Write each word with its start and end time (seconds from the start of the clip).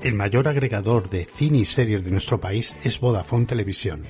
El 0.00 0.14
mayor 0.14 0.46
agregador 0.46 1.10
de 1.10 1.24
cine 1.24 1.58
y 1.58 1.64
series 1.64 2.04
de 2.04 2.12
nuestro 2.12 2.40
país 2.40 2.72
es 2.84 3.00
Vodafone 3.00 3.46
Televisión. 3.46 4.04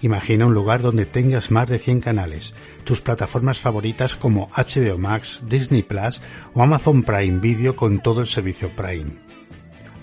Imagina 0.00 0.46
un 0.46 0.54
lugar 0.54 0.82
donde 0.82 1.06
tengas 1.06 1.52
más 1.52 1.68
de 1.68 1.78
100 1.78 2.00
canales, 2.00 2.52
tus 2.82 3.00
plataformas 3.00 3.60
favoritas 3.60 4.16
como 4.16 4.48
HBO 4.48 4.98
Max, 4.98 5.40
Disney 5.48 5.84
Plus 5.84 6.20
o 6.52 6.64
Amazon 6.64 7.04
Prime 7.04 7.38
Video 7.38 7.76
con 7.76 8.00
todo 8.00 8.22
el 8.22 8.26
servicio 8.26 8.70
Prime. 8.70 9.20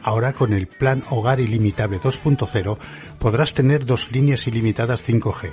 Ahora 0.02 0.32
con 0.32 0.54
el 0.54 0.68
plan 0.68 1.04
Hogar 1.10 1.42
Ilimitable 1.42 2.00
2.0 2.00 2.78
podrás 3.20 3.54
tener 3.54 3.86
dos 3.86 4.14
líneas 4.14 4.48
ilimitadas 4.48 5.04
5G, 5.06 5.52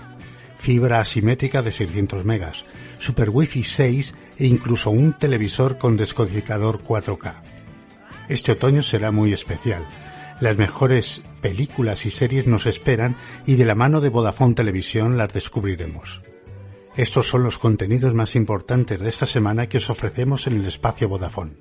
fibra 0.56 1.01
asimétrica 1.01 1.62
de 1.62 1.73
600 1.73 2.25
megas, 2.25 2.65
Super 3.01 3.29
Wi-Fi 3.31 3.65
6 3.65 4.15
e 4.39 4.47
incluso 4.47 4.91
un 4.91 5.19
televisor 5.19 5.79
con 5.79 5.97
descodificador 5.97 6.84
4K. 6.84 7.48
Este 8.28 8.52
otoño 8.52 8.82
será 8.82 9.10
muy 9.10 9.32
especial. 9.32 9.87
Las 10.41 10.56
mejores 10.56 11.22
películas 11.41 12.05
y 12.05 12.11
series 12.11 12.47
nos 12.47 12.66
esperan 12.66 13.16
y 13.47 13.56
de 13.56 13.64
la 13.64 13.75
mano 13.75 14.00
de 14.00 14.11
Vodafone 14.11 14.55
Televisión 14.55 15.16
las 15.16 15.33
descubriremos. 15.33 16.22
Estos 16.97 17.28
son 17.28 17.42
los 17.42 17.58
contenidos 17.58 18.12
más 18.14 18.36
importantes 18.36 19.00
de 19.00 19.08
esta 19.08 19.27
semana 19.27 19.69
que 19.69 19.78
os 19.78 19.88
ofrecemos 19.88 20.47
en 20.47 20.61
el 20.61 20.66
espacio 20.66 21.08
Vodafone. 21.08 21.53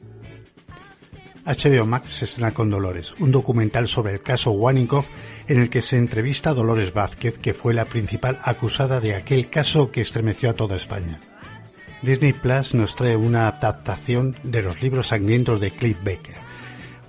HBO 1.46 1.86
Max 1.86 2.10
se 2.10 2.26
estrena 2.26 2.54
con 2.54 2.70
Dolores, 2.70 3.16
un 3.20 3.32
documental 3.32 3.88
sobre 3.88 4.14
el 4.14 4.22
caso 4.22 4.52
Waninkoff 4.52 5.08
en 5.48 5.62
el 5.62 5.70
que 5.70 5.82
se 5.82 5.96
entrevista 5.96 6.50
a 6.50 6.54
Dolores 6.54 6.94
Vázquez, 6.94 7.38
que 7.38 7.54
fue 7.54 7.74
la 7.74 7.86
principal 7.86 8.40
acusada 8.44 9.00
de 9.00 9.16
aquel 9.16 9.50
caso 9.50 9.90
que 9.90 10.02
estremeció 10.02 10.50
a 10.50 10.54
toda 10.54 10.76
España. 10.76 11.22
Disney 12.02 12.34
Plus 12.34 12.74
nos 12.74 12.98
trae 12.98 13.16
una 13.16 13.48
adaptación 13.48 14.36
de 14.44 14.62
los 14.62 14.82
libros 14.82 15.08
sangrientos 15.08 15.62
de 15.62 15.72
Cliff 15.72 15.98
Baker 16.04 16.47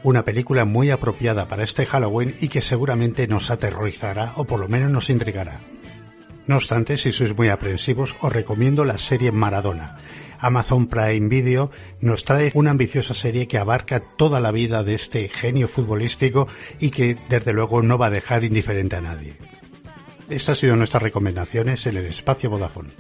una 0.03 0.25
película 0.25 0.65
muy 0.65 0.91
apropiada 0.91 1.49
para 1.49 1.65
este 1.65 1.87
Halloween 1.87 2.37
y 2.41 2.49
que 2.49 2.63
seguramente 2.63 3.27
nos 3.27 3.51
aterrorizará 3.51 4.33
o 4.37 4.45
por 4.45 4.61
lo 4.61 4.69
menos 4.69 4.91
nos 4.91 5.11
intrigará. 5.11 5.61
No 6.47 6.57
obstante, 6.57 6.97
si 6.97 7.13
sois 7.13 7.37
muy 7.37 7.49
aprensivos, 7.51 8.17
os 8.21 8.33
recomiendo 8.33 8.85
la 8.85 8.97
serie 8.97 9.33
Maradona. 9.33 9.99
Amazon 10.41 10.87
Prime 10.87 11.29
Video 11.29 11.71
nos 12.01 12.25
trae 12.25 12.51
una 12.55 12.71
ambiciosa 12.71 13.13
serie 13.13 13.49
que 13.49 13.59
abarca 13.59 14.01
toda 14.01 14.41
la 14.41 14.51
vida 14.51 14.83
de 14.83 14.95
este 14.95 15.29
genio 15.29 15.69
futbolístico 15.69 16.49
y 16.79 16.91
que 16.91 17.19
desde 17.29 17.53
luego 17.53 17.83
no 17.83 17.99
va 17.99 18.07
a 18.07 18.11
dejar 18.11 18.45
indiferente 18.45 18.97
a 18.97 19.01
nadie. 19.01 19.37
Estas 20.31 20.51
han 20.51 20.57
sido 20.57 20.77
nuestras 20.77 21.03
recomendaciones 21.03 21.87
en 21.87 21.97
el 21.97 22.07
espacio 22.07 22.51
Vodafone. 22.51 22.91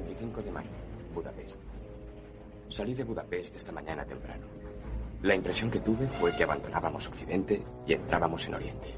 De 0.00 0.50
mayo, 0.50 0.70
Budapest. 1.14 1.60
Salí 2.68 2.94
de 2.94 3.04
Budapest 3.04 3.56
esta 3.56 3.70
mañana 3.70 4.04
temprano. 4.04 4.46
La 5.22 5.34
impresión 5.34 5.70
que 5.70 5.80
tuve 5.80 6.06
fue 6.08 6.34
que 6.36 6.42
abandonábamos 6.42 7.06
Occidente 7.06 7.62
y 7.86 7.92
entrábamos 7.92 8.46
en 8.46 8.54
Oriente. 8.54 8.94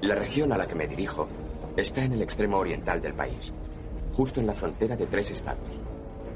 La 0.00 0.14
región 0.14 0.52
a 0.52 0.56
la 0.56 0.66
que 0.66 0.74
me 0.74 0.88
dirijo 0.88 1.28
está 1.76 2.04
en 2.04 2.12
el 2.12 2.22
extremo 2.22 2.58
oriental 2.58 3.00
del 3.00 3.14
país, 3.14 3.52
justo 4.14 4.40
en 4.40 4.46
la 4.46 4.54
frontera 4.54 4.96
de 4.96 5.06
tres 5.06 5.30
estados, 5.30 5.80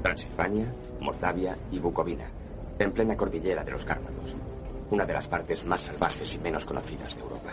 Transilvania, 0.01 0.73
Moldavia 0.99 1.57
y 1.71 1.79
Bucovina, 1.79 2.29
en 2.77 2.91
plena 2.93 3.17
cordillera 3.17 3.63
de 3.63 3.71
los 3.71 3.83
Cárpatos, 3.83 4.35
una 4.91 5.05
de 5.05 5.13
las 5.13 5.27
partes 5.27 5.65
más 5.65 5.81
salvajes 5.81 6.35
y 6.35 6.39
menos 6.39 6.65
conocidas 6.65 7.15
de 7.15 7.21
Europa. 7.21 7.51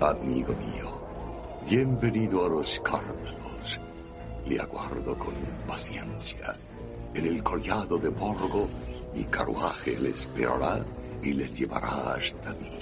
Amigo 0.00 0.52
mío, 0.54 1.01
bienvenido 1.68 2.46
a 2.46 2.48
los 2.48 2.80
Cárpatos. 2.80 3.80
Le 4.46 4.60
aguardo 4.60 5.16
con 5.18 5.34
impaciencia. 5.36 6.54
En 7.14 7.26
el 7.26 7.42
collado 7.42 7.98
de 7.98 8.08
Borgo, 8.08 8.68
mi 9.14 9.24
carruaje 9.24 9.98
le 9.98 10.10
esperará 10.10 10.84
y 11.22 11.32
le 11.32 11.48
llevará 11.48 12.14
hasta 12.14 12.52
mí. 12.54 12.78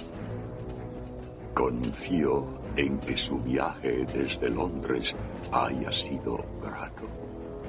Confío 1.53 2.47
en 2.75 2.99
que 2.99 3.17
su 3.17 3.37
viaje 3.39 4.05
desde 4.05 4.49
Londres 4.49 5.15
haya 5.51 5.91
sido 5.91 6.43
grato 6.61 7.07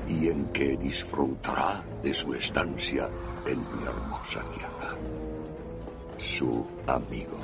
y 0.06 0.29
en 0.29 0.47
que 0.47 0.77
disfrutará 0.77 1.83
de 2.03 2.15
su 2.15 2.33
estancia 2.34 3.09
en 3.47 3.59
mi 3.59 3.84
hermosa 3.84 4.43
tierra. 4.55 4.97
Su 6.17 6.65
amigo. 6.87 7.39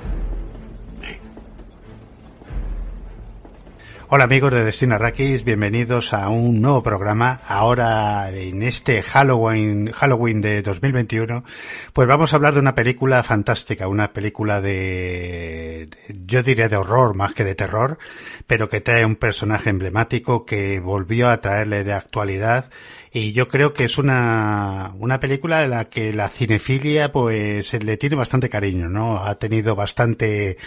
Hola 4.10 4.24
amigos 4.24 4.54
de 4.54 4.64
Destino 4.64 4.94
Arrakis, 4.94 5.44
bienvenidos 5.44 6.14
a 6.14 6.30
un 6.30 6.62
nuevo 6.62 6.82
programa. 6.82 7.40
Ahora 7.46 8.30
en 8.30 8.62
este 8.62 9.02
Halloween, 9.02 9.92
Halloween 9.92 10.40
de 10.40 10.62
2021, 10.62 11.44
pues 11.92 12.08
vamos 12.08 12.32
a 12.32 12.36
hablar 12.36 12.54
de 12.54 12.60
una 12.60 12.74
película 12.74 13.22
fantástica, 13.22 13.86
una 13.86 14.14
película 14.14 14.62
de, 14.62 15.90
yo 16.08 16.42
diría 16.42 16.70
de 16.70 16.76
horror 16.76 17.14
más 17.14 17.34
que 17.34 17.44
de 17.44 17.54
terror, 17.54 17.98
pero 18.46 18.70
que 18.70 18.80
trae 18.80 19.04
un 19.04 19.16
personaje 19.16 19.68
emblemático 19.68 20.46
que 20.46 20.80
volvió 20.80 21.28
a 21.28 21.42
traerle 21.42 21.84
de 21.84 21.92
actualidad 21.92 22.70
y 23.12 23.32
yo 23.32 23.48
creo 23.48 23.72
que 23.72 23.84
es 23.84 23.98
una, 23.98 24.94
una 24.98 25.20
película 25.20 25.62
en 25.62 25.70
la 25.70 25.84
que 25.86 26.12
la 26.12 26.28
cinefilia 26.28 27.12
pues 27.12 27.72
le 27.74 27.96
tiene 27.96 28.16
bastante 28.16 28.48
cariño, 28.48 28.88
¿no? 28.88 29.24
Ha 29.24 29.38
tenido 29.38 29.74
bastante, 29.74 30.58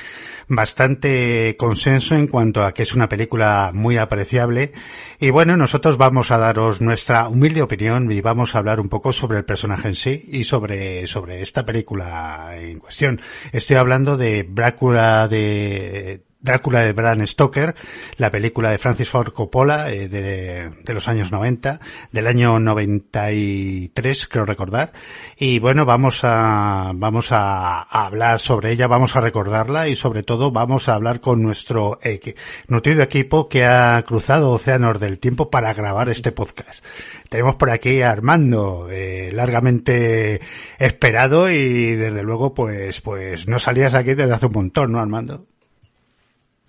bastante 0.48 1.56
consenso 1.58 2.16
en 2.16 2.28
cuanto 2.28 2.66
a 2.66 2.74
que 2.74 2.84
es 2.84 2.94
una 2.94 3.10
película 3.10 3.72
muy 3.74 3.98
apreciable 3.98 4.72
y 5.20 5.30
bueno, 5.30 5.58
nosotros 5.58 5.98
vamos 5.98 6.32
a 6.32 6.38
daros 6.38 6.82
nuestra 6.82 7.28
humilde 7.28 7.62
opinión 7.62 8.12
y 8.12 8.22
vamos 8.22 8.56
a 8.56 8.60
hablar 8.60 8.80
un 8.80 8.90
poco 8.90 9.14
sobre 9.14 9.38
el 9.38 9.46
personaje 9.46 9.90
en 9.90 9.96
sí 9.96 10.26
y 10.28 10.44
sobre, 10.44 11.08
sobre 11.08 11.42
esta 11.42 11.66
película 11.66 12.52
en 12.56 12.80
cuestión. 12.80 13.22
Estoy 13.52 13.78
hablando 13.78 14.18
de 14.18 14.44
Brácula 14.44 15.28
de, 15.28 16.22
Drácula 16.42 16.82
de 16.82 16.94
Bram 16.94 17.26
Stoker, 17.26 17.76
la 18.18 18.32
película 18.32 18.72
de 18.72 18.78
Francis 18.78 19.10
Ford 19.10 19.32
Coppola 19.32 19.92
eh, 19.92 20.08
de, 20.10 20.94
los 20.94 21.08
años 21.08 21.32
90, 21.32 21.80
del 22.12 22.28
año 22.28 22.60
93, 22.60 24.28
creo 24.28 24.46
recordar. 24.46 24.92
Y 25.38 25.60
bueno, 25.60 25.86
vamos 25.86 26.22
a, 26.24 26.92
vamos 26.96 27.32
a, 27.32 27.82
a 27.82 28.06
hablar 28.06 28.40
sobre 28.40 28.72
ella, 28.72 28.88
vamos 28.88 29.16
a 29.16 29.22
recordarla 29.22 29.88
y 29.88 29.96
sobre 29.96 30.24
todo 30.24 30.52
vamos 30.52 30.90
a 30.90 30.96
hablar 30.96 31.22
con 31.22 31.42
nuestro 31.42 32.00
eh, 32.02 32.36
nutrido 32.68 33.04
equipo 33.04 33.48
que 33.48 33.66
ha 33.66 34.02
cruzado 34.04 34.52
océanos 34.52 35.00
del 35.00 35.20
tiempo 35.20 35.50
para 35.50 35.74
grabar 35.74 36.10
este 36.10 36.32
podcast. 36.32 36.84
Tenemos 37.30 37.56
por 37.56 37.70
aquí 37.70 38.02
a 38.02 38.12
Armando, 38.12 38.90
eh, 38.92 39.32
largamente 39.32 40.42
esperado 40.80 41.50
y 41.50 41.96
desde 41.96 42.24
luego 42.24 42.54
pues, 42.54 43.00
pues 43.00 43.48
no 43.48 43.58
salías 43.58 43.94
aquí 43.94 44.16
desde 44.16 44.34
hace 44.34 44.48
un 44.48 44.54
montón, 44.54 44.92
¿no 44.92 45.00
Armando? 45.00 45.51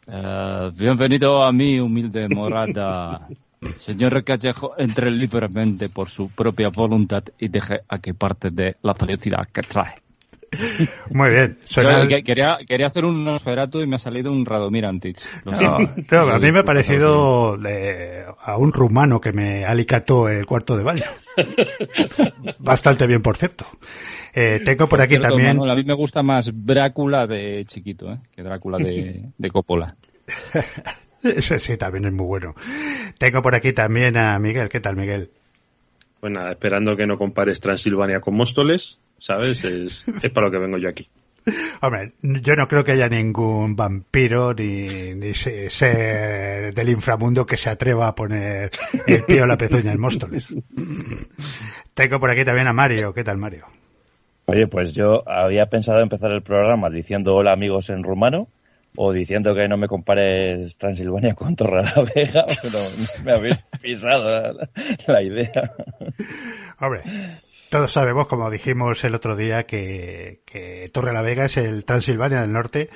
Uh, 0.05 0.73
bienvenido 0.77 1.45
a 1.45 1.53
mi 1.53 1.79
humilde 1.79 2.29
morada. 2.29 3.29
Señor 3.79 4.25
Callejo, 4.25 4.75
entre 4.77 5.13
libremente 5.13 5.89
por 5.89 6.09
su 6.09 6.29
propia 6.31 6.71
voluntad 6.71 7.23
y 7.39 7.47
deje 7.47 7.83
aquí 7.89 8.13
parte 8.13 8.51
de 8.51 8.77
la 8.83 8.95
felicidad 8.95 9.47
que 9.53 9.63
trae. 9.63 10.02
Muy 11.11 11.31
bien. 11.31 11.59
Suena... 11.65 12.05
Yo, 12.05 12.23
quería, 12.23 12.59
quería 12.67 12.87
hacer 12.87 13.05
un 13.05 13.25
Nosferatu 13.25 13.81
y 13.81 13.87
me 13.87 13.97
ha 13.97 13.99
salido 13.99 14.31
un 14.33 14.45
Radomir 14.45 14.85
Antich. 14.85 15.21
No, 15.45 15.79
no, 16.11 16.31
a 16.31 16.39
mí 16.39 16.53
me 16.53 16.61
ha 16.61 16.65
parecido 16.65 17.57
de, 17.57 18.25
a 18.41 18.57
un 18.57 18.73
rumano 18.73 19.21
que 19.21 19.33
me 19.33 19.65
alicató 19.65 20.29
el 20.29 20.47
cuarto 20.47 20.77
de 20.77 20.85
baño. 20.85 21.05
Bastante 22.59 23.07
bien, 23.07 23.23
por 23.23 23.37
cierto. 23.37 23.67
Eh, 24.35 24.61
tengo 24.65 24.87
por, 24.87 24.91
por 24.91 25.01
aquí 25.03 25.15
cierto, 25.15 25.29
también. 25.29 25.57
Manuel, 25.57 25.71
a 25.71 25.75
mí 25.75 25.85
me 25.85 25.95
gusta 25.95 26.23
más 26.23 26.51
Drácula 26.53 27.27
de 27.27 27.65
chiquito, 27.67 28.13
¿eh? 28.13 28.19
que 28.35 28.43
Drácula 28.43 28.79
de, 28.79 29.31
de 29.37 29.51
Coppola. 29.51 29.95
Ese 31.23 31.59
sí, 31.59 31.77
también 31.77 32.07
es 32.07 32.13
muy 32.13 32.27
bueno. 32.27 32.55
Tengo 33.19 33.43
por 33.43 33.55
aquí 33.55 33.73
también 33.73 34.17
a 34.17 34.39
Miguel. 34.39 34.69
¿Qué 34.69 34.81
tal, 34.81 34.97
Miguel? 34.97 35.31
Pues 36.21 36.33
nada, 36.33 36.53
esperando 36.53 36.97
que 36.97 37.07
no 37.07 37.19
compares 37.19 37.61
Transilvania 37.61 38.21
con 38.21 38.35
Móstoles, 38.35 39.01
¿sabes? 39.23 39.65
Es, 39.65 40.05
es 40.23 40.31
para 40.31 40.47
lo 40.47 40.53
que 40.53 40.59
vengo 40.59 40.79
yo 40.79 40.89
aquí. 40.89 41.09
Hombre, 41.81 42.13
yo 42.23 42.55
no 42.55 42.69
creo 42.69 42.85
que 42.85 42.93
haya 42.93 43.09
ningún 43.09 43.75
vampiro 43.75 44.55
ni, 44.55 45.15
ni 45.15 45.35
se- 45.35 45.69
ser 45.71 46.73
del 46.73 46.89
inframundo 46.89 47.45
que 47.45 47.57
se 47.57 47.69
atreva 47.71 48.07
a 48.09 48.15
poner 48.15 48.71
el 49.09 49.25
pie 49.25 49.43
o 49.43 49.47
la 49.47 49.57
pezuña 49.59 49.91
en 49.93 50.01
Móstoles. 50.01 50.55
Tengo 51.95 52.21
por 52.21 52.31
aquí 52.31 52.45
también 52.45 52.69
a 52.69 52.73
Mario. 52.73 53.13
¿Qué 53.13 53.25
tal, 53.25 53.39
Mario? 53.39 53.67
Oye, 54.47 54.67
pues 54.67 54.93
yo 54.95 55.29
había 55.29 55.67
pensado 55.67 56.01
empezar 56.01 56.31
el 56.33 56.43
programa 56.43 56.91
diciendo 56.91 57.35
hola 57.35 57.53
amigos 57.53 57.91
en 57.91 58.03
rumano 58.03 58.49
o 58.97 59.13
diciendo 59.13 59.55
que 59.55 59.67
no 59.69 59.77
me 59.77 59.89
compares 59.89 60.77
Transilvania 60.77 61.35
con 61.35 61.57
Torrelavega, 61.57 62.45
pero 62.63 62.79
me 63.25 63.33
habéis 63.33 63.65
pisado 63.81 64.31
la, 64.31 64.69
la 65.07 65.23
idea. 65.23 65.73
Hombre, 66.79 67.01
todos 67.73 67.91
sabemos, 67.91 68.27
como 68.27 68.51
dijimos 68.51 69.03
el 69.03 69.15
otro 69.15 69.35
día, 69.35 69.65
que, 69.65 70.43
que 70.45 70.91
Torre 70.93 71.15
la 71.15 71.23
Vega 71.23 71.47
es 71.47 71.57
el 71.57 71.87
Transilvania 71.87 72.43
del 72.43 72.53
Norte, 72.53 72.91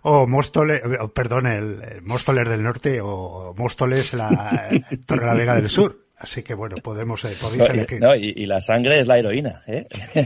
o 0.00 0.26
Móstoles, 0.26 0.80
perdón, 1.14 1.46
el, 1.46 1.82
el 1.82 2.00
Móstoles 2.02 2.48
del 2.48 2.62
Norte, 2.62 3.00
o 3.02 3.54
Móstoles 3.58 4.14
la 4.14 4.70
Torre 5.06 5.26
la 5.26 5.34
Vega 5.34 5.54
del 5.54 5.68
Sur. 5.68 5.98
Así 6.16 6.42
que 6.42 6.54
bueno, 6.54 6.76
podemos, 6.82 7.22
eh, 7.26 7.36
podéis 7.38 7.58
No, 7.58 7.66
elegir. 7.74 7.98
y, 7.98 8.00
no, 8.00 8.14
y- 8.16 8.32
y 8.36 8.46
la 8.46 8.60
sangre 8.62 9.00
es 9.00 9.06
la 9.06 9.18
heroína, 9.18 9.62
¿eh? 9.66 9.86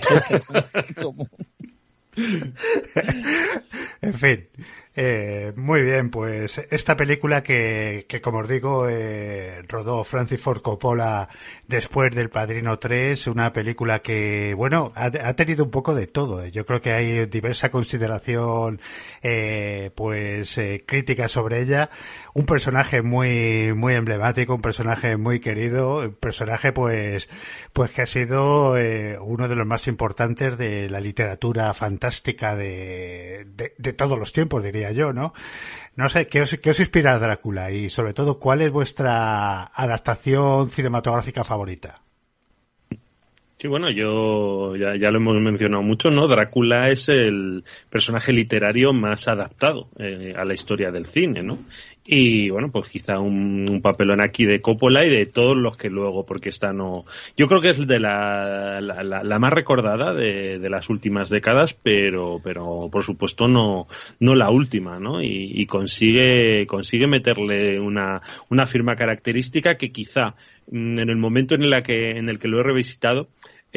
En 4.03 4.15
fin, 4.15 4.49
eh, 4.99 5.53
muy 5.57 5.83
bien, 5.83 6.11
pues 6.11 6.59
esta 6.71 6.97
película 6.97 7.43
que, 7.43 8.07
que 8.09 8.23
como 8.23 8.39
os 8.39 8.49
digo, 8.49 8.89
eh, 8.89 9.63
rodó 9.69 10.03
Francis 10.05 10.41
Ford 10.41 10.63
Coppola 10.63 11.29
después 11.69 12.11
del 12.15 12.31
Padrino 12.31 12.79
3, 12.79 13.27
una 13.27 13.53
película 13.53 13.99
que, 14.01 14.55
bueno, 14.55 14.93
ha, 14.95 15.07
ha 15.07 15.37
tenido 15.37 15.65
un 15.65 15.71
poco 15.71 15.95
de 15.95 16.07
todo. 16.07 16.43
eh. 16.43 16.51
Yo 16.51 16.65
creo 16.65 16.81
que 16.81 16.93
hay 16.93 17.27
diversa 17.27 17.71
consideración, 17.71 18.81
eh, 19.23 19.91
pues, 19.95 20.57
eh, 20.57 20.85
crítica 20.87 21.29
sobre 21.29 21.61
ella. 21.61 21.91
Un 22.33 22.47
personaje 22.47 23.03
muy, 23.03 23.73
muy 23.75 23.95
emblemático, 23.95 24.55
un 24.55 24.63
personaje 24.63 25.17
muy 25.19 25.41
querido, 25.41 25.99
un 25.99 26.15
personaje, 26.15 26.73
pues, 26.73 27.29
pues 27.73 27.91
que 27.91 28.03
ha 28.03 28.07
sido 28.07 28.79
eh, 28.79 29.19
uno 29.21 29.47
de 29.49 29.57
los 29.57 29.67
más 29.67 29.87
importantes 29.89 30.57
de 30.57 30.89
la 30.89 31.01
literatura 31.01 31.73
fantástica 31.75 32.57
de, 32.57 33.47
de, 33.55 33.75
de 33.77 33.93
todos 33.93 34.19
los 34.19 34.33
tiempos, 34.33 34.63
diría 34.65 34.86
yo, 34.93 35.13
¿no? 35.13 35.33
No 35.97 36.09
sé, 36.09 36.29
¿qué 36.29 36.43
os, 36.43 36.53
os 36.53 36.81
inspira 36.81 37.19
Drácula? 37.19 37.71
Y 37.71 37.89
sobre 37.89 38.13
todo, 38.13 38.39
¿cuál 38.39 38.61
es 38.61 38.71
vuestra 38.71 39.65
adaptación 39.65 40.71
cinematográfica 40.71 41.43
favorita? 41.43 42.03
Sí, 43.59 43.69
bueno, 43.69 43.89
yo 43.91 44.77
ya, 44.77 44.95
ya 44.97 45.11
lo 45.11 45.17
hemos 45.17 45.41
mencionado 45.41 45.83
mucho, 45.83 46.11
¿no? 46.11 46.29
Drácula 46.29 46.91
es 46.91 47.09
el 47.09 47.65
personaje 47.89 48.31
literario 48.35 48.93
más 48.93 49.29
adaptado 49.29 49.89
eh, 49.99 50.35
a 50.37 50.45
la 50.45 50.53
historia 50.53 50.91
del 50.91 51.07
cine, 51.07 51.43
¿no? 51.43 51.61
Y 52.09 52.51
bueno, 52.51 52.71
pues 52.71 52.89
quizá 52.89 53.19
un, 53.19 53.81
papelón 53.83 54.21
aquí 54.21 54.45
de 54.47 54.61
Coppola 54.61 55.05
y 55.05 55.11
de 55.11 55.27
todos 55.27 55.57
los 55.57 55.77
que 55.77 55.91
luego, 55.91 56.25
porque 56.25 56.49
esta 56.51 56.73
no. 56.73 57.03
Yo 57.37 57.49
creo 57.49 57.61
que 57.61 57.71
es 57.71 57.87
de 57.87 57.99
la, 58.01 58.81
la, 58.81 59.03
la- 59.03 59.25
la 59.25 59.39
más 59.39 59.53
recordada 59.53 60.15
de, 60.15 60.59
de 60.59 60.71
las 60.71 60.89
últimas 60.89 61.29
décadas, 61.31 61.75
pero, 61.75 62.41
pero 62.43 62.89
por 62.93 63.03
supuesto 63.03 63.49
no, 63.49 63.87
no 64.21 64.35
la 64.37 64.51
última, 64.51 65.01
¿no? 65.01 65.21
Y, 65.23 65.51
y 65.55 65.67
consigue, 65.67 66.67
consigue 66.67 67.07
meterle 67.09 67.81
una, 67.81 68.23
una 68.51 68.67
firma 68.67 68.95
característica 68.97 69.77
que 69.77 69.91
quizá 69.91 70.37
mm, 70.71 70.99
en 71.01 71.11
el 71.11 71.17
momento 71.17 71.55
en, 71.55 71.69
la 71.71 71.83
que, 71.83 72.11
en 72.11 72.29
el 72.29 72.39
que 72.39 72.49
lo 72.49 72.61
he 72.61 72.63
revisitado, 72.63 73.29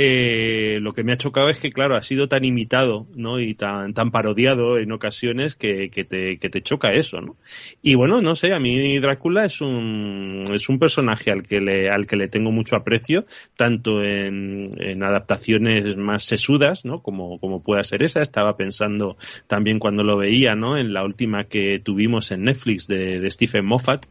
eh, 0.01 0.79
lo 0.79 0.93
que 0.93 1.03
me 1.03 1.11
ha 1.11 1.17
chocado 1.17 1.49
es 1.49 1.59
que, 1.59 1.73
claro, 1.73 1.97
ha 1.97 2.01
sido 2.01 2.29
tan 2.29 2.45
imitado, 2.45 3.05
¿no? 3.17 3.41
Y 3.41 3.53
tan, 3.53 3.93
tan 3.93 4.11
parodiado 4.11 4.77
en 4.77 4.93
ocasiones 4.93 5.57
que, 5.57 5.89
que, 5.89 6.05
te, 6.05 6.37
que 6.37 6.49
te 6.49 6.61
choca 6.61 6.93
eso, 6.93 7.19
¿no? 7.19 7.35
Y 7.81 7.95
bueno, 7.95 8.21
no 8.21 8.37
sé, 8.37 8.53
a 8.53 8.61
mí 8.61 8.97
Drácula 8.99 9.43
es 9.43 9.59
un, 9.59 10.45
es 10.53 10.69
un 10.69 10.79
personaje 10.79 11.31
al 11.31 11.43
que 11.43 11.59
le, 11.59 11.89
al 11.89 12.07
que 12.07 12.15
le 12.15 12.29
tengo 12.29 12.49
mucho 12.49 12.77
aprecio, 12.77 13.25
tanto 13.57 14.01
en, 14.01 15.03
adaptaciones 15.03 15.97
más 15.97 16.23
sesudas, 16.23 16.85
¿no? 16.85 17.01
Como, 17.01 17.37
como 17.37 17.61
pueda 17.61 17.83
ser 17.83 18.01
esa. 18.01 18.21
Estaba 18.21 18.55
pensando 18.55 19.17
también 19.47 19.79
cuando 19.79 20.05
lo 20.05 20.15
veía, 20.15 20.55
¿no? 20.55 20.77
En 20.77 20.93
la 20.93 21.03
última 21.03 21.43
que 21.43 21.81
tuvimos 21.83 22.31
en 22.31 22.45
Netflix 22.45 22.87
de 22.87 23.29
Stephen 23.29 23.65
Moffat, 23.65 24.05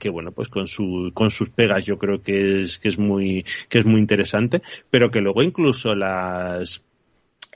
que, 0.00 0.08
bueno 0.10 0.32
pues 0.32 0.48
con 0.48 0.66
su 0.66 1.10
con 1.14 1.30
sus 1.30 1.50
pegas 1.50 1.84
yo 1.84 1.98
creo 1.98 2.22
que 2.22 2.62
es 2.62 2.78
que 2.78 2.88
es 2.88 2.98
muy 2.98 3.44
que 3.68 3.78
es 3.80 3.86
muy 3.86 4.00
interesante 4.00 4.62
pero 4.90 5.10
que 5.10 5.20
luego 5.20 5.42
incluso 5.42 5.94
las 5.94 6.82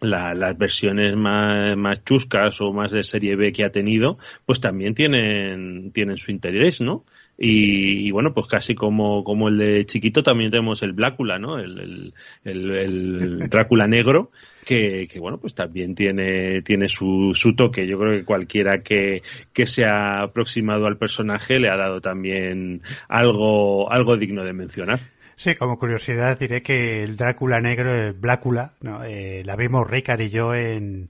la- 0.00 0.34
las 0.34 0.58
versiones 0.58 1.16
más, 1.16 1.76
más 1.76 2.04
chuscas 2.04 2.60
o 2.60 2.72
más 2.72 2.90
de 2.92 3.02
serie 3.02 3.36
B 3.36 3.52
que 3.52 3.64
ha 3.64 3.70
tenido, 3.72 4.18
pues 4.44 4.60
también 4.60 4.94
tienen, 4.94 5.92
tienen 5.92 6.16
su 6.18 6.30
interés, 6.30 6.80
¿no? 6.80 7.04
Y, 7.36 8.06
y 8.06 8.10
bueno, 8.12 8.32
pues 8.32 8.46
casi 8.46 8.74
como, 8.76 9.24
como 9.24 9.48
el 9.48 9.58
de 9.58 9.86
chiquito 9.86 10.22
también 10.22 10.50
tenemos 10.50 10.82
el 10.82 10.92
Blácula, 10.92 11.38
¿no? 11.38 11.58
El, 11.58 11.78
el, 11.80 12.14
el- 12.44 12.70
el 12.76 13.38
Drácula 13.50 13.86
negro, 13.88 14.30
que, 14.64 15.08
que 15.10 15.18
bueno, 15.18 15.38
pues 15.38 15.52
también 15.54 15.94
tiene, 15.96 16.62
tiene 16.62 16.86
su, 16.88 17.32
su 17.34 17.56
toque. 17.56 17.86
Yo 17.88 17.98
creo 17.98 18.12
que 18.12 18.24
cualquiera 18.24 18.82
que, 18.82 19.22
que 19.52 19.66
se 19.66 19.84
ha 19.84 20.22
aproximado 20.22 20.86
al 20.86 20.96
personaje 20.96 21.58
le 21.58 21.68
ha 21.70 21.76
dado 21.76 22.00
también 22.00 22.82
algo, 23.08 23.90
algo 23.90 24.16
digno 24.16 24.44
de 24.44 24.52
mencionar. 24.52 25.00
Sí, 25.36 25.56
como 25.56 25.80
curiosidad 25.80 26.38
diré 26.38 26.62
que 26.62 27.02
el 27.02 27.16
Drácula 27.16 27.60
negro, 27.60 27.92
el 27.92 28.12
Blácula, 28.12 28.74
¿no? 28.80 29.02
Eh, 29.02 29.42
la 29.44 29.56
vimos 29.56 29.90
Ricard 29.90 30.20
y 30.20 30.30
yo 30.30 30.54
en, 30.54 31.08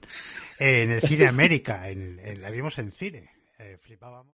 en 0.57 0.91
el 0.91 1.01
cine 1.01 1.27
América, 1.27 1.87
en, 1.91 2.19
en- 2.23 2.41
la 2.41 2.49
vimos 2.49 2.79
en 2.79 2.91
cine. 2.91 3.29
Eh, 3.59 3.77
flipábamos. 3.79 4.33